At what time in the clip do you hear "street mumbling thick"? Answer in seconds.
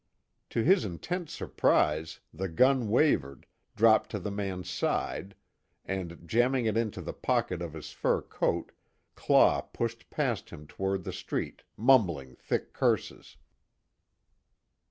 11.13-12.73